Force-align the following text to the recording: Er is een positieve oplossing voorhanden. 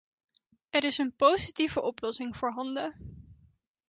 Er 0.69 0.83
is 0.83 0.97
een 0.97 1.15
positieve 1.15 1.81
oplossing 1.81 2.37
voorhanden. 2.37 3.17